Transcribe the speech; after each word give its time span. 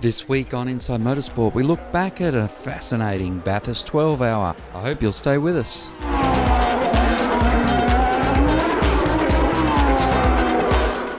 This 0.00 0.28
week 0.28 0.54
on 0.54 0.68
Inside 0.68 1.00
Motorsport, 1.00 1.54
we 1.54 1.64
look 1.64 1.80
back 1.90 2.20
at 2.20 2.32
a 2.32 2.46
fascinating 2.46 3.40
Bathurst 3.40 3.88
12 3.88 4.22
hour. 4.22 4.54
I 4.72 4.80
hope 4.80 5.02
you'll 5.02 5.10
stay 5.10 5.38
with 5.38 5.56
us. 5.56 5.90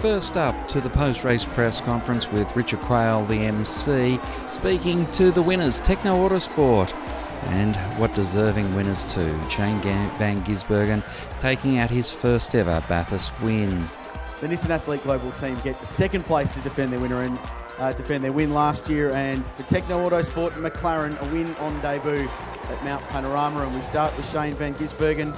First 0.02 0.38
up 0.38 0.70
to 0.70 0.80
the 0.80 0.90
post 0.90 1.26
race 1.26 1.44
press 1.44 1.82
conference 1.82 2.32
with 2.32 2.56
Richard 2.56 2.80
Craill, 2.80 3.28
the 3.28 3.36
MC, 3.36 4.18
speaking 4.50 5.12
to 5.12 5.30
the 5.30 5.42
winners, 5.42 5.82
Tekno 5.82 6.30
Autosport, 6.30 6.94
and 7.48 7.76
what 8.00 8.14
deserving 8.14 8.74
winners 8.76 9.06
too. 9.14 9.38
Shane 9.50 9.82
Van 9.82 10.42
Gisbergen 10.46 11.04
taking 11.42 11.80
out 11.80 11.90
his 11.90 12.14
first 12.14 12.56
ever 12.56 12.82
Bathurst 12.88 13.34
win. 13.42 13.90
The 14.40 14.48
Nissan 14.48 14.70
Athlete 14.70 15.04
Global 15.04 15.34
team 15.34 15.60
get 15.66 15.86
second 15.86 16.26
place 16.26 16.50
to 16.52 16.62
defend 16.62 16.94
their 16.94 17.02
winner 17.02 17.24
and 17.24 17.38
uh, 17.80 17.94
defend 17.94 18.24
their 18.24 18.32
win 18.32 18.54
last 18.54 18.90
year. 18.90 19.12
And 19.12 19.46
for 19.56 19.64
Tekno 19.64 20.10
Autosport, 20.10 20.52
McLaren 20.52 21.20
a 21.22 21.34
win 21.34 21.56
on 21.56 21.82
debut 21.82 22.28
at 22.30 22.84
Mount 22.84 23.04
Panorama. 23.08 23.66
And 23.66 23.76
we 23.76 23.82
start 23.82 24.16
with 24.16 24.30
Shane 24.30 24.56
Van 24.56 24.76
Gisbergen. 24.76 25.36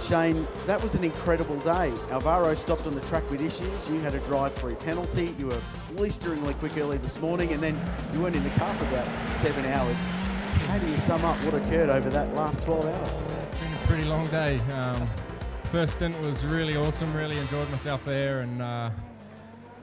Shane, 0.00 0.48
that 0.66 0.82
was 0.82 0.94
an 0.94 1.04
incredible 1.04 1.58
day. 1.60 1.92
Alvaro 2.10 2.54
stopped 2.54 2.86
on 2.86 2.94
the 2.94 3.02
track 3.02 3.28
with 3.30 3.40
issues. 3.40 3.88
You 3.88 4.00
had 4.00 4.14
a 4.14 4.20
drive-through 4.20 4.76
penalty. 4.76 5.34
You 5.38 5.48
were 5.48 5.62
blisteringly 5.92 6.54
quick 6.54 6.76
early 6.78 6.98
this 6.98 7.18
morning, 7.18 7.52
and 7.52 7.62
then 7.62 7.78
you 8.12 8.20
weren't 8.20 8.34
in 8.34 8.42
the 8.42 8.50
car 8.50 8.74
for 8.74 8.86
about 8.86 9.32
seven 9.32 9.66
hours. 9.66 10.02
How 10.02 10.78
do 10.78 10.86
you 10.88 10.96
sum 10.96 11.24
up 11.24 11.42
what 11.44 11.54
occurred 11.54 11.90
over 11.90 12.08
that 12.10 12.34
last 12.34 12.62
12 12.62 12.86
hours? 12.86 13.22
It's 13.42 13.54
been 13.54 13.74
a 13.74 13.86
pretty 13.86 14.04
long 14.04 14.28
day. 14.30 14.58
Um, 14.72 15.08
first 15.64 15.94
stint 15.94 16.18
was 16.20 16.46
really 16.46 16.76
awesome. 16.76 17.14
Really 17.14 17.38
enjoyed 17.38 17.68
myself 17.70 18.04
there, 18.04 18.40
and 18.40 18.62
uh, 18.62 18.90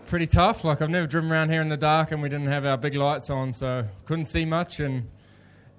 pretty 0.07 0.27
tough. 0.27 0.63
Like 0.63 0.81
I've 0.81 0.89
never 0.89 1.07
driven 1.07 1.31
around 1.31 1.49
here 1.49 1.61
in 1.61 1.69
the 1.69 1.77
dark, 1.77 2.11
and 2.11 2.21
we 2.21 2.29
didn't 2.29 2.47
have 2.47 2.65
our 2.65 2.77
big 2.77 2.95
lights 2.95 3.29
on, 3.29 3.53
so 3.53 3.85
couldn't 4.05 4.25
see 4.25 4.45
much 4.45 4.79
and 4.79 5.07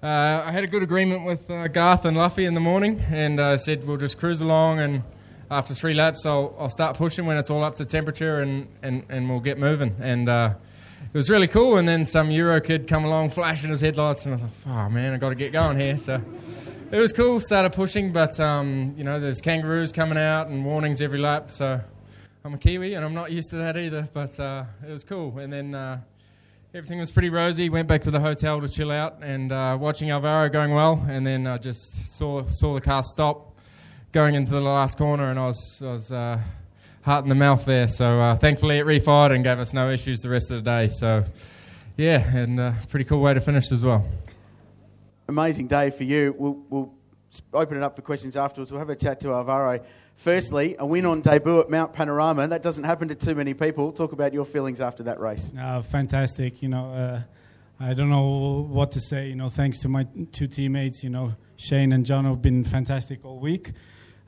uh, 0.01 0.43
I 0.45 0.53
had 0.53 0.63
a 0.63 0.67
good 0.67 0.81
agreement 0.81 1.25
with 1.25 1.51
uh, 1.51 1.67
Garth 1.67 2.05
and 2.05 2.15
Luffy 2.15 2.45
in 2.45 2.53
the 2.53 2.61
morning, 2.61 3.03
and 3.09 3.37
uh, 3.37 3.57
said 3.57 3.85
we'll 3.85 3.97
just 3.97 4.17
cruise 4.17 4.41
along, 4.41 4.79
and 4.79 5.03
after 5.51 5.73
three 5.73 5.93
laps, 5.93 6.25
I'll, 6.25 6.55
I'll 6.57 6.69
start 6.69 6.95
pushing 6.95 7.25
when 7.25 7.35
it's 7.35 7.49
all 7.49 7.65
up 7.65 7.75
to 7.75 7.85
temperature, 7.85 8.39
and, 8.39 8.69
and, 8.81 9.03
and 9.09 9.29
we'll 9.29 9.41
get 9.41 9.57
moving. 9.57 9.93
And 9.99 10.29
uh, 10.29 10.53
it 11.13 11.17
was 11.17 11.29
really 11.29 11.47
cool. 11.47 11.75
And 11.75 11.85
then 11.85 12.05
some 12.05 12.31
Euro 12.31 12.61
kid 12.61 12.87
come 12.87 13.03
along, 13.03 13.31
flashing 13.31 13.71
his 13.71 13.81
headlights, 13.81 14.25
and 14.25 14.35
I 14.35 14.37
thought, 14.37 14.51
oh 14.67 14.89
man, 14.89 15.13
I 15.13 15.17
got 15.17 15.29
to 15.29 15.35
get 15.35 15.51
going 15.51 15.77
here. 15.77 15.97
So 15.97 16.21
it 16.91 16.97
was 16.97 17.11
cool. 17.11 17.41
Started 17.41 17.73
pushing, 17.73 18.13
but 18.13 18.39
um, 18.39 18.93
you 18.97 19.03
know, 19.03 19.19
there's 19.19 19.41
kangaroos 19.41 19.91
coming 19.91 20.17
out 20.17 20.47
and 20.47 20.63
warnings 20.63 21.01
every 21.01 21.19
lap. 21.19 21.51
So 21.51 21.81
I'm 22.43 22.53
a 22.53 22.57
Kiwi, 22.57 22.93
and 22.93 23.05
I'm 23.05 23.13
not 23.13 23.31
used 23.31 23.49
to 23.51 23.57
that 23.57 23.77
either. 23.77 24.07
But 24.13 24.39
uh, 24.39 24.65
it 24.87 24.91
was 24.91 25.03
cool. 25.03 25.37
And 25.39 25.51
then 25.51 25.75
uh, 25.75 26.01
Everything 26.71 26.99
was 26.99 27.09
pretty 27.09 27.31
rosy. 27.31 27.67
Went 27.67 27.87
back 27.87 28.03
to 28.03 28.11
the 28.11 28.19
hotel 28.19 28.61
to 28.61 28.67
chill 28.67 28.91
out 28.91 29.23
and 29.23 29.51
uh, 29.51 29.75
watching 29.81 30.11
Alvaro 30.11 30.49
going 30.49 30.71
well, 30.71 31.03
and 31.09 31.25
then 31.25 31.47
I 31.47 31.57
just 31.57 32.15
saw 32.15 32.43
saw 32.43 32.75
the 32.75 32.81
car 32.81 33.01
stop 33.01 33.55
going 34.11 34.35
into 34.35 34.51
the 34.51 34.61
last 34.61 34.95
corner, 34.95 35.31
and 35.31 35.39
I 35.39 35.47
was 35.47 35.81
I 35.83 35.91
was 35.93 36.11
uh, 36.11 36.39
heart 37.01 37.23
in 37.25 37.29
the 37.29 37.33
mouth 37.33 37.65
there. 37.65 37.87
So 37.87 38.19
uh, 38.19 38.35
thankfully 38.35 38.77
it 38.77 38.85
refired 38.85 39.33
and 39.33 39.43
gave 39.43 39.57
us 39.57 39.73
no 39.73 39.89
issues 39.89 40.19
the 40.19 40.29
rest 40.29 40.51
of 40.51 40.63
the 40.63 40.69
day. 40.69 40.89
So 40.89 41.23
yeah, 41.97 42.19
and 42.37 42.59
uh, 42.59 42.73
pretty 42.87 43.05
cool 43.05 43.19
way 43.19 43.33
to 43.33 43.41
finish 43.41 43.71
as 43.71 43.83
well. 43.83 44.07
Amazing 45.27 45.69
day 45.69 45.89
for 45.89 46.03
you. 46.03 46.35
We'll, 46.37 46.63
we'll 46.69 46.93
open 47.53 47.77
it 47.77 47.83
up 47.83 47.95
for 47.95 48.01
questions 48.01 48.35
afterwards. 48.35 48.71
We'll 48.71 48.79
have 48.79 48.89
a 48.89 48.95
chat 48.95 49.19
to 49.21 49.33
Alvaro. 49.33 49.81
Firstly, 50.15 50.75
a 50.77 50.85
win 50.85 51.05
on 51.05 51.21
debut 51.21 51.61
at 51.61 51.69
Mount 51.69 51.93
Panorama. 51.93 52.47
That 52.47 52.61
doesn't 52.61 52.83
happen 52.83 53.07
to 53.07 53.15
too 53.15 53.35
many 53.35 53.53
people. 53.53 53.91
Talk 53.91 54.11
about 54.11 54.33
your 54.33 54.45
feelings 54.45 54.81
after 54.81 55.03
that 55.03 55.19
race. 55.19 55.53
Uh, 55.57 55.81
fantastic. 55.81 56.61
You 56.61 56.69
know, 56.69 56.93
uh, 56.93 57.21
I 57.79 57.93
don't 57.93 58.09
know 58.09 58.67
what 58.69 58.91
to 58.91 58.99
say. 58.99 59.29
You 59.29 59.35
know, 59.35 59.49
thanks 59.49 59.79
to 59.81 59.89
my 59.89 60.05
two 60.31 60.47
teammates. 60.47 61.03
You 61.03 61.09
know, 61.09 61.35
Shane 61.55 61.93
and 61.93 62.05
John 62.05 62.25
have 62.25 62.41
been 62.41 62.63
fantastic 62.63 63.23
all 63.23 63.39
week. 63.39 63.71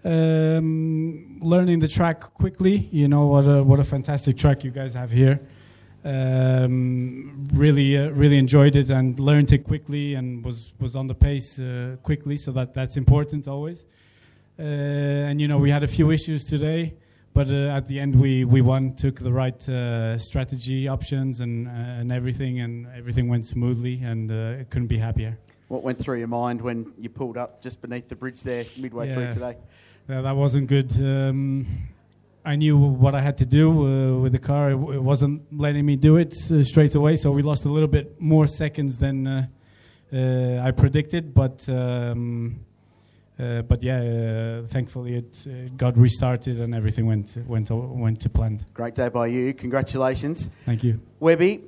Um, 0.03 1.39
learning 1.41 1.79
the 1.79 1.87
track 1.87 2.21
quickly. 2.21 2.89
You 2.91 3.07
know 3.07 3.27
what 3.27 3.45
a 3.45 3.61
what 3.61 3.79
a 3.79 3.83
fantastic 3.83 4.37
track 4.37 4.63
you 4.63 4.71
guys 4.71 4.93
have 4.93 5.11
here. 5.11 5.41
Um, 6.03 7.45
really, 7.53 7.95
uh, 7.95 8.09
really 8.09 8.39
enjoyed 8.39 8.75
it 8.75 8.89
and 8.89 9.19
learned 9.19 9.51
it 9.51 9.63
quickly 9.63 10.15
and 10.15 10.43
was 10.43 10.73
was 10.79 10.95
on 10.95 11.07
the 11.07 11.13
pace 11.13 11.59
uh, 11.59 11.97
quickly. 12.01 12.37
So 12.37 12.51
that 12.53 12.73
that's 12.73 12.97
important 12.97 13.47
always. 13.47 13.85
Uh, 14.57 14.63
and 14.63 15.39
you 15.39 15.47
know, 15.47 15.57
we 15.57 15.69
had 15.69 15.83
a 15.83 15.87
few 15.87 16.11
issues 16.11 16.43
today, 16.43 16.95
but 17.33 17.49
uh, 17.49 17.77
at 17.77 17.87
the 17.87 17.99
end 17.99 18.19
we, 18.19 18.45
we 18.45 18.61
won, 18.61 18.93
took 18.95 19.19
the 19.19 19.31
right 19.31 19.69
uh, 19.69 20.17
strategy 20.17 20.87
options 20.87 21.39
and 21.39 21.67
and 21.67 22.11
everything, 22.11 22.59
and 22.59 22.87
everything 22.95 23.29
went 23.29 23.45
smoothly, 23.45 24.01
and 24.03 24.29
couldn't 24.69 24.87
be 24.87 24.97
happier. 24.97 25.37
What 25.67 25.83
went 25.83 25.99
through 25.99 26.17
your 26.17 26.27
mind 26.27 26.61
when 26.61 26.91
you 26.97 27.09
pulled 27.09 27.37
up 27.37 27.61
just 27.61 27.81
beneath 27.81 28.09
the 28.09 28.15
bridge 28.15 28.41
there 28.41 28.65
midway 28.77 29.07
yeah. 29.07 29.13
through 29.13 29.31
today? 29.31 29.55
Yeah, 30.09 30.21
that 30.21 30.35
wasn't 30.35 30.67
good. 30.67 30.91
Um, 30.99 31.65
I 32.43 32.55
knew 32.55 32.77
what 32.77 33.13
I 33.13 33.21
had 33.21 33.37
to 33.37 33.45
do 33.45 33.69
uh, 33.69 34.19
with 34.19 34.31
the 34.31 34.39
car. 34.39 34.71
It, 34.71 34.73
it, 34.73 35.03
wasn't 35.03 35.41
letting 35.57 35.85
me 35.85 35.95
do 35.95 36.17
it 36.17 36.35
uh, 36.51 36.63
straight 36.63 36.95
away, 36.95 37.15
so 37.15 37.31
we 37.31 37.43
lost 37.43 37.65
a 37.65 37.69
little 37.69 37.87
bit 37.87 38.19
more 38.19 38.47
seconds 38.47 38.97
than 38.97 39.27
uh, 39.27 39.47
I 40.63 40.71
predicted. 40.71 41.33
But 41.33 41.67
um, 41.69 42.61
uh, 43.41 43.61
but 43.63 43.81
yeah, 43.81 44.01
uh, 44.01 44.67
thankfully 44.67 45.15
it 45.15 45.47
uh, 45.47 45.69
got 45.75 45.97
restarted 45.97 46.59
and 46.59 46.75
everything 46.75 47.07
went 47.07 47.37
went 47.47 47.69
went 47.71 48.19
to 48.21 48.29
plan. 48.29 48.59
Great 48.73 48.93
day 48.93 49.09
by 49.09 49.27
you. 49.27 49.53
Congratulations. 49.53 50.51
Thank 50.65 50.83
you, 50.83 50.99
Webby. 51.19 51.61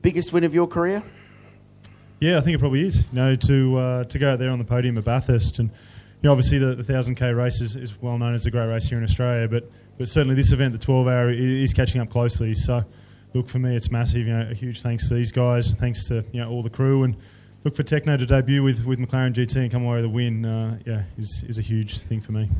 Biggest 0.00 0.32
win 0.32 0.44
of 0.44 0.54
your 0.54 0.66
career? 0.66 1.02
Yeah, 2.20 2.38
I 2.38 2.40
think 2.40 2.54
it 2.54 2.58
probably 2.58 2.86
is. 2.86 3.04
You 3.12 3.16
know, 3.16 3.34
to 3.34 3.76
uh, 3.76 4.04
to 4.04 4.18
go 4.18 4.32
out 4.32 4.38
there 4.38 4.50
on 4.50 4.58
the 4.58 4.64
podium 4.64 4.96
at 4.96 5.04
Bathurst, 5.04 5.58
and 5.58 5.70
you 6.20 6.28
know, 6.28 6.32
obviously 6.32 6.58
the 6.58 6.82
thousand 6.82 7.14
k 7.14 7.32
race 7.32 7.60
is, 7.60 7.76
is, 7.76 8.00
well 8.00 8.18
known 8.18 8.34
as 8.34 8.46
a 8.46 8.50
great 8.50 8.66
race 8.66 8.88
here 8.88 8.98
in 8.98 9.04
Australia, 9.04 9.48
but 9.48 9.70
but 9.96 10.08
certainly 10.08 10.34
this 10.34 10.52
event, 10.52 10.72
the 10.72 10.78
twelve 10.78 11.06
hour, 11.06 11.30
is 11.30 11.72
catching 11.72 12.00
up 12.00 12.10
closely. 12.10 12.54
So, 12.54 12.82
look 13.34 13.48
for 13.48 13.58
me, 13.58 13.76
it's 13.76 13.90
massive. 13.90 14.26
You 14.26 14.36
know, 14.36 14.48
a 14.50 14.54
huge 14.54 14.82
thanks 14.82 15.08
to 15.08 15.14
these 15.14 15.32
guys, 15.32 15.74
thanks 15.76 16.08
to 16.08 16.24
you 16.32 16.40
know 16.40 16.50
all 16.50 16.62
the 16.62 16.70
crew 16.70 17.04
and 17.04 17.16
look 17.64 17.76
for 17.76 17.82
Tekno 17.82 18.18
to 18.18 18.26
debut 18.26 18.62
with, 18.62 18.84
with 18.86 18.98
McLaren 18.98 19.32
GT 19.32 19.56
and 19.56 19.70
come 19.70 19.84
away 19.84 19.96
with 19.96 20.06
a 20.06 20.08
win, 20.08 20.44
uh, 20.44 20.78
yeah, 20.86 21.02
is, 21.16 21.44
is 21.46 21.58
a 21.58 21.62
huge 21.62 21.98
thing 21.98 22.20
for 22.20 22.32
me. 22.32 22.50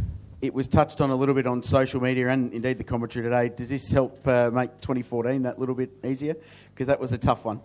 It 0.40 0.54
was 0.54 0.68
touched 0.68 1.00
on 1.00 1.10
a 1.10 1.16
little 1.16 1.34
bit 1.34 1.46
on 1.46 1.62
social 1.62 2.00
media 2.00 2.28
and 2.28 2.52
indeed 2.52 2.78
the 2.78 2.84
commentary 2.84 3.24
today. 3.24 3.48
Does 3.48 3.70
this 3.70 3.90
help 3.90 4.26
uh, 4.26 4.50
make 4.52 4.80
2014 4.80 5.42
that 5.42 5.58
little 5.58 5.74
bit 5.74 5.90
easier? 6.04 6.36
Because 6.74 6.86
that 6.86 7.00
was 7.00 7.12
a 7.12 7.18
tough 7.18 7.44
one. 7.44 7.60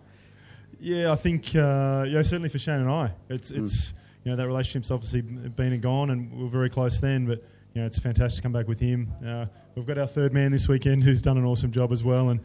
Yeah, 0.80 1.12
I 1.12 1.16
think 1.16 1.56
uh, 1.56 2.06
yeah, 2.08 2.22
certainly 2.24 2.50
for 2.50 2.60
Shane 2.60 2.82
and 2.82 2.90
I, 2.90 3.12
it's 3.30 3.52
mm. 3.52 3.94
It's 4.24 4.26
you 4.26 4.32
know 4.32 4.36
that 4.38 4.48
relationship's 4.48 4.92
obviously 4.92 5.22
been 5.22 5.74
and 5.74 5.82
gone, 5.82 6.10
and 6.10 6.32
we 6.32 6.46
are 6.46 6.50
very 6.50 6.70
close 6.70 7.00
then. 7.00 7.26
But 7.26 7.44
you 7.74 7.82
know 7.82 7.88
it's 7.88 8.00
fantastic 8.00 8.38
to 8.38 8.42
come 8.42 8.52
back 8.52 8.68
with 8.68 8.80
him. 8.80 9.14
Uh, 9.26 9.46
we've 9.76 9.86
got 9.86 9.98
our 9.98 10.08
third 10.08 10.34
man 10.34 10.52
this 10.52 10.68
weekend 10.68 11.04
who's 11.04 11.22
done 11.22 11.38
an 11.38 11.46
awesome 11.46 11.72
job 11.72 11.92
as 11.92 12.04
well, 12.04 12.30
and 12.30 12.40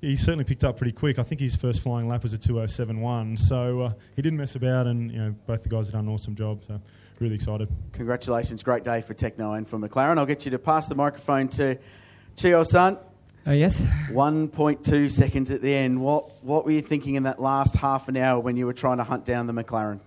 he 0.00 0.16
certainly 0.16 0.44
picked 0.44 0.64
up 0.64 0.78
pretty 0.78 0.92
quick. 0.92 1.18
I 1.18 1.22
think 1.22 1.40
his 1.40 1.56
first 1.56 1.82
flying 1.82 2.08
lap 2.08 2.22
was 2.22 2.34
a 2.34 2.38
207.1, 2.38 3.38
so 3.38 3.80
uh, 3.80 3.92
he 4.16 4.22
didn't 4.22 4.38
mess 4.38 4.56
about, 4.56 4.86
and 4.86 5.10
you 5.10 5.18
know 5.18 5.34
both 5.46 5.62
the 5.62 5.68
guys 5.68 5.86
have 5.86 5.94
done 5.94 6.06
an 6.06 6.12
awesome 6.12 6.34
job. 6.34 6.62
So 6.66 6.80
really 7.20 7.34
excited. 7.34 7.68
Congratulations, 7.92 8.62
great 8.62 8.84
day 8.84 9.00
for 9.00 9.14
Tekno 9.14 9.56
and 9.56 9.68
for 9.68 9.78
McLaren. 9.78 10.18
I'll 10.18 10.26
get 10.26 10.44
you 10.44 10.50
to 10.52 10.58
pass 10.58 10.88
the 10.88 10.94
microphone 10.94 11.48
to 11.48 11.78
Chiyo 12.36 12.66
San. 12.66 12.98
Uh, 13.46 13.52
yes. 13.52 13.82
1.2 14.10 15.10
seconds 15.10 15.50
at 15.50 15.62
the 15.62 15.74
end. 15.74 16.00
What 16.00 16.44
what 16.44 16.64
were 16.64 16.72
you 16.72 16.82
thinking 16.82 17.14
in 17.14 17.22
that 17.22 17.40
last 17.40 17.76
half 17.76 18.08
an 18.08 18.16
hour 18.16 18.40
when 18.40 18.56
you 18.56 18.66
were 18.66 18.74
trying 18.74 18.98
to 18.98 19.04
hunt 19.04 19.24
down 19.24 19.46
the 19.46 19.54
McLaren? 19.54 20.00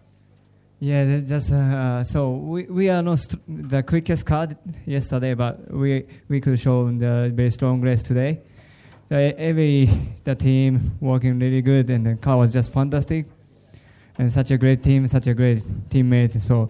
Yeah, 0.84 1.22
just 1.22 1.50
uh, 1.50 2.04
so 2.04 2.32
we, 2.32 2.64
we 2.64 2.90
are 2.90 3.02
not 3.02 3.20
st- 3.20 3.42
the 3.48 3.84
quickest 3.84 4.26
car 4.26 4.50
yesterday, 4.86 5.34
but 5.34 5.72
we 5.72 6.04
we 6.28 6.42
could 6.42 6.60
show 6.60 6.92
the 6.92 7.32
very 7.34 7.52
strong 7.52 7.80
race 7.80 8.04
today 8.04 8.42
every 9.10 9.90
the 10.25 10.36
team 10.36 10.92
working 11.00 11.40
really 11.40 11.62
good, 11.62 11.90
and 11.90 12.06
the 12.06 12.16
car 12.16 12.36
was 12.36 12.52
just 12.52 12.74
fantastic, 12.74 13.28
and 14.18 14.30
such 14.30 14.52
a 14.52 14.57
great 14.57 14.84
team, 14.84 15.07
such 15.07 15.28
a 15.28 15.34
great 15.34 15.63
teammate. 15.88 16.42
So, 16.42 16.69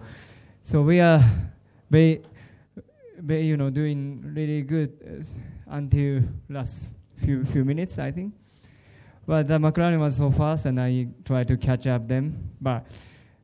so 0.62 0.82
we 0.82 1.00
are 1.00 1.20
very, 1.90 2.22
very 3.18 3.42
you 3.42 3.56
know 3.56 3.70
doing 3.70 4.22
really 4.32 4.62
good 4.62 4.92
uh, 5.02 5.74
until 5.74 6.22
last 6.48 6.92
few 7.16 7.44
few 7.46 7.64
minutes, 7.64 7.98
I 7.98 8.12
think. 8.12 8.32
But 9.26 9.48
the 9.48 9.58
McLaren 9.58 9.98
was 9.98 10.18
so 10.18 10.30
fast, 10.30 10.66
and 10.66 10.78
I 10.78 11.08
tried 11.24 11.48
to 11.48 11.56
catch 11.56 11.88
up 11.88 12.06
them, 12.06 12.50
but. 12.60 12.86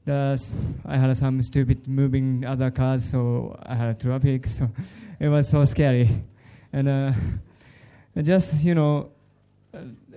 The, 0.05 0.41
I 0.87 0.97
had 0.97 1.14
some 1.17 1.41
stupid 1.43 1.87
moving 1.87 2.44
other 2.44 2.70
cars, 2.70 3.05
so 3.05 3.58
I 3.62 3.75
had 3.75 4.00
traffic. 4.00 4.47
So 4.47 4.69
it 5.20 5.29
was 5.29 5.49
so 5.49 5.64
scary, 5.64 6.25
and 6.73 6.88
uh, 6.88 7.12
just 8.23 8.64
you 8.64 8.75
know, 8.75 9.11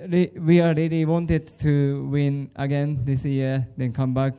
we 0.09 0.61
are 0.61 0.73
really 0.73 1.05
wanted 1.05 1.47
to 1.59 2.07
win 2.07 2.49
again 2.55 2.99
this 3.03 3.25
year, 3.25 3.67
then 3.77 3.93
come 3.93 4.13
back 4.13 4.33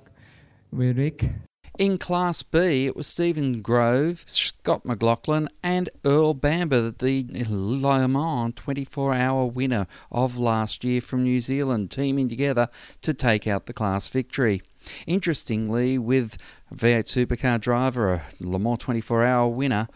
with 0.73 0.99
Rick. 0.99 1.31
In 1.77 1.99
Class 1.99 2.45
B, 2.45 2.87
it 2.87 2.95
was 2.95 3.09
Stephen 3.09 3.61
Grove, 3.61 4.25
Scott 4.29 4.85
McLaughlin, 4.85 5.49
and 5.61 5.91
Earl 6.05 6.33
Bamber, 6.35 6.93
the 6.93 7.27
Le 7.51 8.07
Mans 8.07 8.55
24 8.55 9.13
hour 9.13 9.47
winner 9.47 9.89
of 10.13 10.39
last 10.39 10.85
year 10.85 11.01
from 11.01 11.25
New 11.25 11.41
Zealand, 11.41 11.91
teaming 11.91 12.29
together 12.29 12.69
to 13.03 13.13
take 13.13 13.49
out 13.49 13.67
the 13.67 13.73
class 13.73 14.09
victory. 14.09 14.63
Interestingly, 15.07 15.99
with 15.99 16.37
V8 16.75 17.05
supercar 17.05 17.61
driver, 17.61 18.13
a 18.13 18.23
Le 18.41 18.59
Mans 18.59 18.79
24 18.79 19.25
hour 19.25 19.49
winner, 19.49 19.89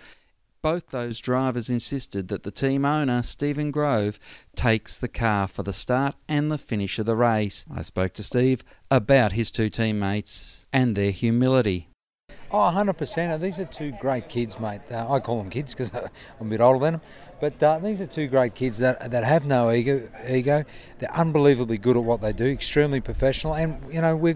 both 0.60 0.88
those 0.88 1.20
drivers 1.20 1.70
insisted 1.70 2.28
that 2.28 2.42
the 2.42 2.50
team 2.50 2.84
owner, 2.84 3.22
Stephen 3.22 3.70
Grove, 3.70 4.18
takes 4.56 4.98
the 4.98 5.08
car 5.08 5.46
for 5.46 5.62
the 5.62 5.72
start 5.72 6.16
and 6.28 6.50
the 6.50 6.58
finish 6.58 6.98
of 6.98 7.06
the 7.06 7.14
race. 7.14 7.64
I 7.72 7.82
spoke 7.82 8.12
to 8.14 8.24
Steve 8.24 8.64
about 8.90 9.32
his 9.32 9.50
two 9.50 9.70
teammates 9.70 10.66
and 10.72 10.96
their 10.96 11.12
humility. 11.12 11.88
Oh, 12.50 12.72
100%. 12.74 13.40
These 13.40 13.58
are 13.58 13.66
two 13.66 13.92
great 14.00 14.28
kids, 14.28 14.58
mate. 14.58 14.80
Uh, 14.90 15.12
I 15.12 15.20
call 15.20 15.38
them 15.38 15.50
kids 15.50 15.74
because 15.74 15.92
I'm 16.40 16.46
a 16.46 16.50
bit 16.50 16.60
older 16.60 16.78
than 16.78 16.94
them. 16.94 17.02
But 17.40 17.62
uh, 17.62 17.78
these 17.78 18.00
are 18.00 18.06
two 18.06 18.26
great 18.26 18.54
kids 18.54 18.78
that, 18.78 19.10
that 19.10 19.24
have 19.24 19.46
no 19.46 19.70
ego, 19.70 20.08
ego. 20.28 20.64
They're 20.98 21.14
unbelievably 21.14 21.78
good 21.78 21.96
at 21.96 22.02
what 22.02 22.20
they 22.20 22.32
do, 22.32 22.46
extremely 22.46 23.00
professional. 23.00 23.54
And, 23.54 23.80
you 23.92 24.00
know, 24.00 24.16
we 24.16 24.34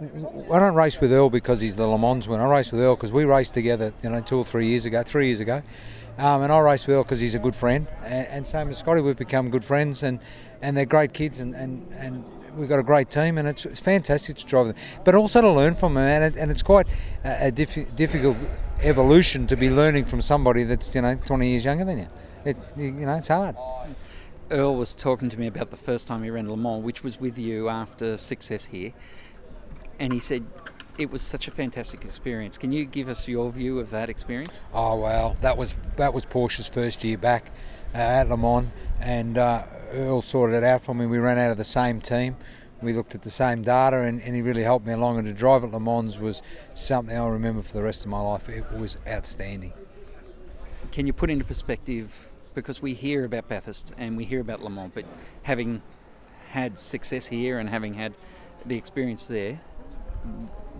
I 0.00 0.60
don't 0.60 0.76
race 0.76 1.00
with 1.00 1.12
Earl 1.12 1.28
because 1.28 1.60
he's 1.60 1.74
the 1.74 1.86
Le 1.86 1.98
Mans 1.98 2.28
winner. 2.28 2.46
I 2.46 2.58
race 2.58 2.70
with 2.70 2.80
Earl 2.80 2.94
because 2.94 3.12
we 3.12 3.24
raced 3.24 3.52
together, 3.54 3.92
you 4.00 4.10
know, 4.10 4.20
two 4.20 4.38
or 4.38 4.44
three 4.44 4.66
years 4.66 4.86
ago, 4.86 5.02
three 5.02 5.26
years 5.26 5.40
ago. 5.40 5.60
Um, 6.18 6.42
and 6.42 6.52
I 6.52 6.60
race 6.60 6.86
with 6.86 6.94
Earl 6.94 7.02
because 7.02 7.18
he's 7.18 7.34
a 7.34 7.40
good 7.40 7.56
friend. 7.56 7.88
And, 8.04 8.28
and, 8.28 8.46
same 8.46 8.70
as 8.70 8.78
Scotty, 8.78 9.00
we've 9.00 9.16
become 9.16 9.50
good 9.50 9.64
friends 9.64 10.04
and, 10.04 10.20
and 10.62 10.76
they're 10.76 10.86
great 10.86 11.12
kids 11.12 11.40
and, 11.40 11.52
and, 11.54 11.84
and 11.96 12.24
we've 12.56 12.68
got 12.68 12.78
a 12.78 12.84
great 12.84 13.10
team 13.10 13.38
and 13.38 13.48
it's, 13.48 13.66
it's 13.66 13.80
fantastic 13.80 14.36
to 14.36 14.46
drive 14.46 14.68
them. 14.68 14.76
But 15.04 15.16
also 15.16 15.40
to 15.40 15.50
learn 15.50 15.74
from 15.74 15.94
them 15.94 16.04
and, 16.04 16.32
it, 16.32 16.40
and 16.40 16.52
it's 16.52 16.62
quite 16.62 16.86
a, 17.24 17.46
a 17.46 17.50
diff- 17.50 17.96
difficult 17.96 18.36
evolution 18.82 19.48
to 19.48 19.56
be 19.56 19.68
learning 19.68 20.04
from 20.04 20.20
somebody 20.20 20.62
that's, 20.62 20.94
you 20.94 21.02
know, 21.02 21.16
20 21.16 21.48
years 21.48 21.64
younger 21.64 21.84
than 21.84 21.98
you. 21.98 22.08
It, 22.44 22.56
you 22.76 22.92
know, 22.92 23.16
it's 23.16 23.28
hard. 23.28 23.56
Earl 24.50 24.76
was 24.76 24.94
talking 24.94 25.28
to 25.28 25.38
me 25.38 25.46
about 25.46 25.70
the 25.70 25.76
first 25.76 26.06
time 26.06 26.22
he 26.22 26.30
ran 26.30 26.48
Le 26.48 26.56
Mans, 26.56 26.82
which 26.82 27.04
was 27.04 27.20
with 27.20 27.38
you 27.38 27.68
after 27.68 28.16
success 28.16 28.66
here 28.66 28.92
and 29.98 30.12
he 30.12 30.20
said 30.20 30.44
it 30.96 31.10
was 31.10 31.22
such 31.22 31.46
a 31.46 31.50
fantastic 31.50 32.04
experience. 32.04 32.58
Can 32.58 32.72
you 32.72 32.84
give 32.84 33.08
us 33.08 33.28
your 33.28 33.50
view 33.52 33.78
of 33.78 33.90
that 33.90 34.10
experience? 34.10 34.62
Oh 34.72 34.96
well, 34.96 35.36
that 35.42 35.56
was 35.56 35.74
that 35.96 36.12
was 36.14 36.26
Porsche's 36.26 36.68
first 36.68 37.04
year 37.04 37.18
back 37.18 37.52
uh, 37.94 37.98
at 37.98 38.28
Le 38.28 38.36
Mans, 38.36 38.68
and 39.00 39.38
uh, 39.38 39.64
Earl 39.92 40.22
sorted 40.22 40.56
it 40.56 40.64
out 40.64 40.82
for 40.82 40.94
me. 40.94 41.06
We 41.06 41.18
ran 41.18 41.38
out 41.38 41.50
of 41.50 41.58
the 41.58 41.64
same 41.64 42.00
team. 42.00 42.36
We 42.80 42.92
looked 42.92 43.14
at 43.14 43.22
the 43.22 43.30
same 43.30 43.62
data, 43.62 44.02
and, 44.02 44.22
and 44.22 44.36
he 44.36 44.42
really 44.42 44.62
helped 44.62 44.86
me 44.86 44.92
along. 44.92 45.18
And 45.18 45.26
to 45.26 45.32
drive 45.32 45.64
at 45.64 45.72
Le 45.72 45.80
Mans 45.80 46.18
was 46.18 46.42
something 46.74 47.16
I'll 47.16 47.30
remember 47.30 47.60
for 47.62 47.76
the 47.76 47.82
rest 47.82 48.04
of 48.04 48.10
my 48.10 48.20
life. 48.20 48.48
It 48.48 48.70
was 48.72 48.98
outstanding. 49.06 49.72
Can 50.92 51.06
you 51.06 51.12
put 51.12 51.30
into 51.30 51.44
perspective? 51.44 52.28
Because 52.54 52.82
we 52.82 52.94
hear 52.94 53.24
about 53.24 53.48
Bathurst 53.48 53.92
and 53.98 54.16
we 54.16 54.24
hear 54.24 54.40
about 54.40 54.62
Le 54.62 54.70
Mans, 54.70 54.90
but 54.94 55.04
having 55.42 55.82
had 56.50 56.78
success 56.78 57.26
here 57.26 57.58
and 57.58 57.68
having 57.68 57.94
had 57.94 58.14
the 58.66 58.76
experience 58.76 59.26
there, 59.26 59.60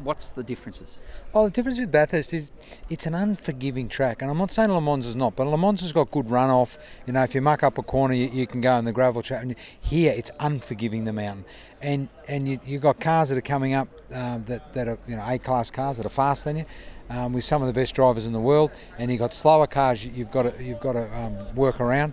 what's 0.03 0.33
the 0.33 0.43
differences? 0.43 1.03
Well, 1.33 1.45
the 1.45 1.51
difference 1.51 1.79
with 1.79 1.91
Bathurst 1.91 2.33
is 2.33 2.51
it's 2.89 3.07
an 3.07 3.15
unforgiving 3.15 3.89
track, 3.89 4.23
and 4.23 4.31
I'm 4.31 4.39
not 4.39 4.51
saying 4.51 4.71
Le 4.71 4.81
Mans 4.81 5.07
is 5.07 5.17
not, 5.17 5.37
but 5.37 5.47
Le 5.47 5.59
Mans 5.59 5.81
has 5.81 5.93
got 5.93 6.11
good 6.11 6.27
runoff. 6.27 6.79
You 7.07 7.13
know, 7.13 7.23
if 7.23 7.35
you 7.35 7.41
muck 7.41 7.63
up 7.63 7.79
a 7.79 7.83
corner, 7.83 8.15
you, 8.15 8.29
you 8.29 8.47
can 8.47 8.61
go 8.61 8.77
in 8.77 8.85
the 8.85 8.93
gravel 8.93 9.23
track. 9.23 9.43
And 9.43 9.55
here, 9.81 10.13
it's 10.17 10.31
unforgiving 10.41 11.05
the 11.05 11.13
mountain, 11.13 11.45
and 11.81 12.09
and 12.27 12.49
you, 12.49 12.61
you've 12.65 12.83
got 12.83 13.01
cars 13.01 13.29
that 13.29 13.39
are 13.39 13.43
coming 13.43 13.75
up 13.75 13.89
uh, 14.13 14.39
that 14.47 14.73
that 14.75 14.89
are 14.89 14.99
you 15.07 15.17
know 15.17 15.25
A-class 15.27 15.71
cars 15.71 15.99
that 15.99 16.07
are 16.07 16.11
faster 16.11 16.51
than 16.51 16.59
you. 16.59 16.65
Um, 17.11 17.33
with 17.33 17.45
some 17.45 17.63
of 17.63 17.69
the 17.69 17.73
best 17.73 17.95
drivers 17.95 18.27
in 18.27 18.35
the 18.35 18.41
world, 18.41 18.71
and 18.99 19.11
you've 19.11 19.21
got 19.21 19.33
slower 19.33 19.67
cars 19.67 20.05
you've 20.05 20.31
got 20.31 20.43
to, 20.43 20.63
you've 20.63 20.81
got 20.81 20.93
to 20.93 21.19
um, 21.19 21.55
work 21.55 21.81
around. 21.81 22.13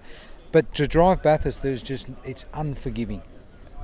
But 0.53 0.73
to 0.75 0.87
drive 0.87 1.21
Bathurst, 1.21 1.63
there's 1.63 1.81
just 1.81 2.07
it's 2.23 2.45
unforgiving. 2.53 3.21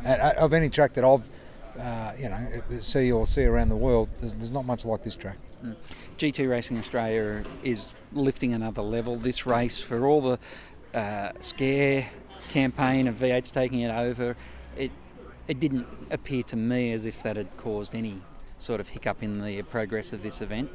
Uh, 0.06 0.34
of 0.38 0.54
any 0.54 0.70
track 0.70 0.94
that 0.94 1.04
I've 1.04 1.30
uh, 1.80 2.14
you 2.18 2.30
know, 2.30 2.62
see 2.80 3.12
or 3.12 3.26
see 3.26 3.46
around 3.46 3.70
the 3.70 3.76
world, 3.76 4.10
there's, 4.20 4.34
there's 4.34 4.52
not 4.52 4.66
much 4.66 4.86
like 4.86 5.04
this 5.04 5.16
track. 5.16 5.38
Mm. 5.64 5.76
GT 6.18 6.50
Racing 6.50 6.78
Australia 6.78 7.44
is 7.64 7.94
lifting 8.14 8.54
another 8.54 8.82
level. 8.82 9.16
This 9.18 9.46
race, 9.46 9.80
for 9.80 10.06
all 10.06 10.22
the 10.22 10.40
uh, 10.98 11.32
scare 11.40 12.10
campaign 12.50 13.08
of 13.08 13.16
V8's 13.16 13.52
taking 13.52 13.82
it 13.82 13.92
over, 13.92 14.36
it 14.78 14.92
it 15.48 15.60
didn't 15.60 15.88
appear 16.12 16.44
to 16.44 16.56
me 16.56 16.92
as 16.94 17.06
if 17.06 17.24
that 17.24 17.36
had 17.36 17.56
caused 17.58 17.96
any 17.96 18.22
sort 18.62 18.80
of 18.80 18.90
hiccup 18.90 19.24
in 19.24 19.42
the 19.42 19.62
progress 19.64 20.14
of 20.14 20.24
this 20.24 20.42
event. 20.42 20.70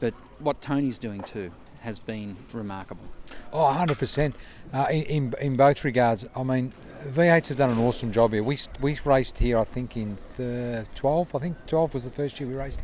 But 0.00 0.14
what 0.38 0.60
Tony's 0.60 0.98
doing 0.98 1.22
too 1.22 1.50
has 1.80 2.00
been 2.00 2.36
remarkable. 2.52 3.04
Oh, 3.52 3.72
100% 3.72 4.34
uh, 4.72 4.86
in, 4.90 5.34
in, 5.40 5.56
both 5.56 5.84
regards. 5.84 6.26
I 6.34 6.42
mean, 6.42 6.72
V8s 7.06 7.48
have 7.48 7.56
done 7.56 7.70
an 7.70 7.78
awesome 7.78 8.10
job 8.10 8.32
here. 8.32 8.42
We, 8.42 8.58
we 8.80 8.98
raced 9.04 9.38
here, 9.38 9.58
I 9.58 9.64
think, 9.64 9.96
in 9.96 10.18
the 10.36 10.86
12. 10.96 11.34
I 11.34 11.38
think 11.38 11.66
12 11.66 11.94
was 11.94 12.04
the 12.04 12.10
first 12.10 12.40
year 12.40 12.48
we 12.48 12.56
raced. 12.56 12.82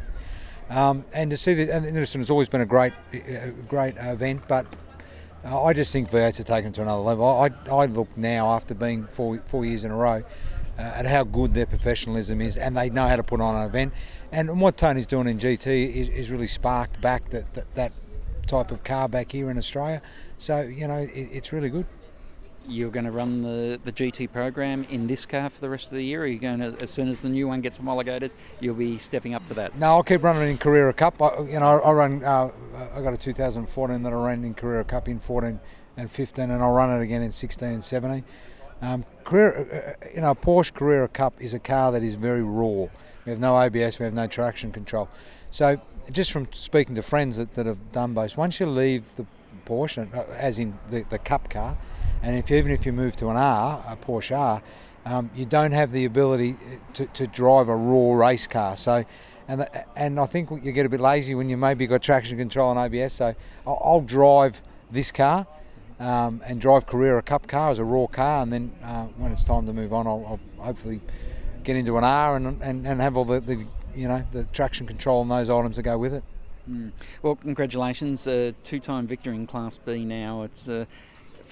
Um, 0.71 1.05
and 1.13 1.31
to 1.31 1.37
see 1.37 1.55
that, 1.55 1.71
and 1.71 1.85
Anderson 1.87 2.21
has 2.21 2.31
always 2.31 2.49
been 2.49 2.61
a 2.61 2.67
great, 2.67 2.93
uh, 3.13 3.51
great 3.69 3.97
event, 3.99 4.43
but 4.49 4.67
uh, 5.45 5.63
I 5.63 5.73
just 5.73 5.93
think 5.93 6.11
V8s 6.11 6.39
have 6.39 6.47
taken 6.47 6.73
to 6.73 6.83
another 6.83 7.03
level. 7.03 7.27
I, 7.27 7.51
I 7.71 7.87
look 7.87 8.17
now 8.17 8.51
after 8.51 8.75
being 8.75 9.07
four, 9.07 9.39
four 9.45 9.65
years 9.65 9.85
in 9.85 9.91
a 9.91 9.97
row 9.97 10.23
uh, 10.79 10.83
at 10.83 11.07
how 11.07 11.25
good 11.25 11.55
their 11.55 11.67
professionalism 11.67 12.41
is, 12.41 12.57
and 12.57 12.77
they 12.77 12.91
know 12.91 13.09
how 13.09 13.17
to 13.17 13.23
put 13.23 13.41
on 13.41 13.55
an 13.55 13.67
event. 13.67 13.93
And 14.33 14.61
what 14.61 14.77
Tony's 14.77 15.07
doing 15.07 15.29
in 15.29 15.39
GT 15.39 15.95
is, 15.95 16.09
is 16.09 16.31
really 16.31 16.47
sparked 16.47 17.01
back 17.01 17.31
that, 17.31 17.55
that, 17.55 17.75
that 17.75 17.93
type 18.47 18.71
of 18.71 18.85
car 18.85 19.09
back 19.09 19.33
here 19.33 19.51
in 19.51 19.59
Australia. 19.59 20.03
So 20.39 20.61
you 20.61 20.89
know, 20.89 20.99
it, 20.99 21.13
it's 21.13 21.53
really 21.53 21.71
good 21.71 21.87
you're 22.67 22.91
going 22.91 23.05
to 23.05 23.11
run 23.11 23.43
the, 23.43 23.79
the 23.85 23.93
GT 23.93 24.33
program 24.33 24.85
in 24.85 25.07
this 25.07 25.27
car 25.27 25.51
for 25.51 25.61
the 25.61 25.69
rest 25.69 25.93
of 25.93 25.99
the 25.99 26.05
year? 26.05 26.21
Or 26.21 26.25
are 26.25 26.27
you 26.27 26.39
going 26.39 26.61
to, 26.61 26.77
as 26.81 26.91
soon 26.91 27.09
as 27.09 27.23
the 27.23 27.29
new 27.29 27.49
one 27.49 27.61
gets 27.61 27.79
homologated, 27.79 28.31
you'll 28.61 28.75
be 28.75 28.99
stepping 28.99 29.35
up 29.35 29.45
to 29.47 29.55
that? 29.55 29.77
No, 29.79 29.87
I'll 29.89 30.03
keep 30.03 30.23
running 30.23 30.49
in 30.49 30.59
Carrera 30.59 30.93
Cup. 30.93 31.21
I, 31.21 31.41
you 31.41 31.61
know, 31.61 31.81
I 31.81 31.93
run. 31.93 32.25
Uh, 32.25 32.51
I 32.95 33.03
got 33.03 33.15
a 33.15 33.17
2014 33.17 34.03
that 34.03 34.13
I 34.13 34.17
ran 34.17 34.45
in 34.45 34.55
Carrera 34.55 34.85
Cup 34.85 35.09
in 35.09 35.19
14 35.19 35.61
and 35.97 36.11
15, 36.11 36.51
and 36.51 36.63
I'll 36.63 36.73
run 36.73 36.91
it 36.99 37.03
again 37.03 37.23
in 37.23 37.33
16 37.33 37.69
and 37.69 37.85
17. 37.85 38.25
Um, 38.85 39.07
Carrera, 39.25 39.63
uh, 39.63 39.75
uh, 39.75 40.09
you 40.15 40.21
know, 40.21 40.35
Porsche 40.35 40.75
Carrera 40.75 41.09
Cup 41.09 41.41
is 41.41 41.55
a 41.55 41.59
car 41.59 41.91
that 41.93 42.03
is 42.03 42.17
very 42.17 42.43
raw. 42.43 42.87
We 43.25 43.31
have 43.31 43.41
no 43.41 43.59
ABS, 43.59 43.99
we 43.99 44.05
have 44.05 44.13
no 44.13 44.27
traction 44.27 44.73
control. 44.73 45.09
So, 45.51 45.81
just 46.13 46.31
from 46.31 46.49
speaking 46.53 46.95
to 46.97 47.03
friends 47.03 47.39
that, 47.39 47.55
that 47.55 47.65
have 47.65 47.93
done 47.93 48.13
both, 48.13 48.37
once 48.37 48.61
you 48.61 48.67
leave 48.67 49.17
the 49.17 49.25
Porsche, 49.65 50.15
uh, 50.15 50.25
as 50.33 50.59
in 50.59 50.79
the, 50.91 51.03
the 51.09 51.19
Cup 51.19 51.49
car, 51.49 51.79
and 52.23 52.37
if 52.37 52.51
even 52.51 52.71
if 52.71 52.85
you 52.85 52.93
move 52.93 53.17
to 53.17 53.31
an 53.31 53.39
R, 53.39 53.83
a 53.89 53.97
Porsche 53.97 54.39
R, 54.39 54.63
um, 55.07 55.31
you 55.35 55.47
don't 55.47 55.73
have 55.73 55.91
the 55.91 56.05
ability 56.05 56.57
to, 56.93 57.07
to 57.07 57.27
drive 57.27 57.71
a 57.71 57.77
raw 57.77 58.13
race 58.13 58.47
car. 58.47 58.77
So, 58.77 59.05
and 59.49 59.67
and 59.97 60.21
I 60.21 60.27
think 60.27 60.51
you 60.63 60.73
get 60.73 60.85
a 60.85 60.91
bit 60.91 61.01
lazy 61.01 61.35
when 61.35 61.49
you 61.49 61.57
maybe 61.57 61.87
got 61.87 62.03
traction 62.03 62.37
control 62.37 62.71
and 62.71 62.81
ABS. 62.81 63.15
So 63.15 63.35
I'll, 63.67 63.81
I'll 63.83 64.01
drive 64.03 64.61
this 64.91 65.11
car 65.11 65.47
um, 66.01 66.43
and 66.47 66.61
drive 66.61 66.87
Carrera 66.87 67.23
Cup 67.23 67.47
car 67.47 67.71
as 67.71 67.79
a 67.79 67.85
raw 67.85 68.07
car, 68.07 68.43
and 68.43 68.53
then 68.53 68.73
uh, 68.83 69.05
when 69.17 69.33
it's 69.33 69.45
time 69.45 69.67
to 69.67 69.73
move 69.73 69.93
on, 69.93 70.07
I'll, 70.07 70.41
I'll 70.59 70.65
hopefully 70.65 71.01
get 71.63 71.77
into 71.77 71.97
an 71.97 72.05
R 72.05 72.37
and, 72.37 72.63
and, 72.63 72.87
and 72.87 73.01
have 73.01 73.17
all 73.17 73.25
the, 73.25 73.41
the 73.41 73.67
you 73.95 74.09
know 74.09 74.25
the 74.33 74.45
traction 74.45 74.87
control 74.87 75.23
and 75.23 75.31
those 75.31 75.51
items 75.51 75.77
that 75.77 75.83
go 75.83 75.97
with 75.99 76.15
it. 76.15 76.25
Mm. 76.69 76.93
Well, 77.23 77.37
congratulations, 77.37 78.27
uh, 78.27 78.53
two-time 78.63 79.07
victor 79.07 79.33
in 79.33 79.47
Class 79.47 79.79
B. 79.79 80.05
Now 80.05 80.43
it's. 80.43 80.69
Uh, 80.69 80.87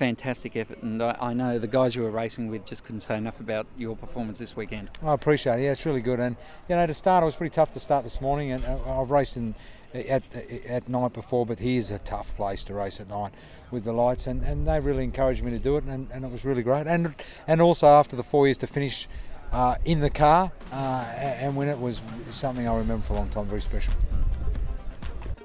fantastic 0.03 0.57
effort, 0.57 0.83
and 0.83 1.01
I, 1.01 1.17
I, 1.21 1.33
know 1.33 1.61
the 1.61 1.69
guys 1.69 1.95
you 1.95 2.03
were 2.03 2.11
racing 2.11 2.49
with 2.49 2.67
just 2.67 2.83
couldn't 2.83 3.03
say 3.03 3.17
enough 3.17 3.39
about 3.39 3.69
your 3.79 3.95
performance 3.95 4.37
this 4.37 4.57
weekend. 4.57 4.91
I 5.01 5.13
appreciate 5.13 5.61
it. 5.61 5.63
Yeah, 5.63 5.71
it's 5.71 5.87
really 5.87 6.01
good, 6.01 6.19
and 6.19 6.35
you 6.69 6.75
know 6.75 6.85
to 6.85 6.93
start, 6.93 7.23
it 7.23 7.27
was 7.27 7.37
pretty 7.37 7.55
tough 7.55 7.71
to 7.75 7.79
start 7.79 8.03
this 8.03 8.21
morning, 8.21 8.51
and 8.51 8.65
uh, 8.65 9.01
I've 9.01 9.13
raced 9.13 9.37
in 9.37 9.55
at 9.95 10.25
at 10.67 10.89
night 10.89 11.13
before, 11.13 11.47
but 11.47 11.61
here's 11.61 11.93
a 11.93 12.01
tough 12.01 12.35
place 12.35 12.65
to 12.65 12.75
race 12.75 12.99
at 12.99 13.09
night 13.09 13.33
with 13.71 13.85
the 13.85 13.93
lights, 13.93 14.27
and, 14.27 14.43
and 14.43 14.67
they 14.67 14.81
really 14.81 15.05
encouraged 15.05 15.45
me 15.45 15.53
to 15.53 15.61
do 15.61 15.77
it, 15.77 15.85
and, 15.85 16.09
and 16.13 16.25
it 16.25 16.33
was 16.33 16.45
really 16.45 16.65
great, 16.65 16.89
and 16.89 17.15
and 17.47 17.63
also 17.63 17.87
after 17.87 18.17
the 18.17 18.25
four 18.25 18.49
years 18.49 18.59
to 18.59 18.67
finish. 18.67 19.09
Uh, 19.53 19.77
in 19.85 20.01
the 20.01 20.09
car 20.09 20.51
uh, 20.73 21.05
and 21.15 21.55
when 21.55 21.69
it 21.69 21.79
was 21.79 22.01
something 22.31 22.67
I 22.67 22.75
remember 22.75 23.05
for 23.05 23.13
a 23.13 23.17
long 23.17 23.29
time, 23.29 23.45
very 23.45 23.61
special. 23.61 23.93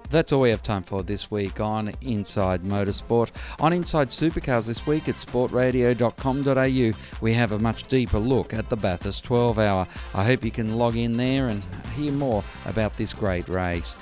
That's 0.10 0.32
all 0.32 0.42
we 0.42 0.52
have 0.52 0.64
time 0.64 0.84
for 0.84 1.04
this 1.04 1.30
week 1.30 1.60
on 1.60 1.94
Inside 2.02 2.64
Motorsport. 2.64 3.32
On 3.60 3.74
Inside 3.74 4.08
Supercars 4.08 4.68
this 4.68 4.88
week 4.88 5.10
at 5.10 5.16
sportradio.com.au, 5.16 6.98
we 7.22 7.34
have 7.34 7.52
a 7.52 7.60
much 7.60 7.84
deeper 7.88 8.20
look 8.20 8.54
at 8.54 8.70
the 8.70 8.78
Bathurst 8.78 9.26
12 9.26 9.60
hour. 9.60 9.86
I 10.14 10.24
hope 10.24 10.46
you 10.46 10.52
can 10.52 10.78
log 10.78 10.96
in 10.96 11.18
there 11.18 11.50
and 11.50 11.62
hear 11.96 12.14
more 12.14 12.44
about 12.66 12.96
this 12.96 13.14
great 13.14 13.50
race. 13.50 13.98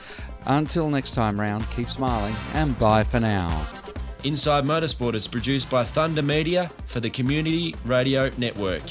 Until 0.46 0.90
next 0.90 1.16
time 1.16 1.40
round, 1.40 1.70
keep 1.72 1.90
smiling 1.90 2.36
and 2.54 2.78
bye 2.78 3.04
for 3.04 3.20
now. 3.20 3.68
Inside 4.24 4.64
Motorsport 4.64 5.16
is 5.16 5.28
produced 5.28 5.70
by 5.70 5.84
Thunder 5.84 6.22
Media 6.22 6.72
for 6.86 7.00
the 7.00 7.10
Community 7.10 7.76
Radio 7.84 8.30
Network. 8.38 8.84